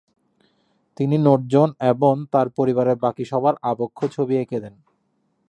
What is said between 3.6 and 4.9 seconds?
আবক্ষ ছবি এঁকে দেন।